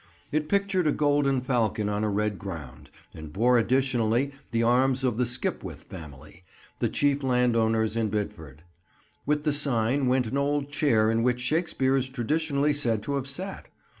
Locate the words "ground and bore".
2.39-3.59